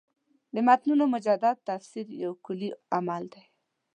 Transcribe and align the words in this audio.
د 0.53 0.55
متنونو 0.67 1.05
مجدد 1.15 1.57
تفسیر 1.69 2.05
یو 2.23 2.33
کُلي 2.45 2.69
عمل 2.95 3.23
دی. 3.33 3.43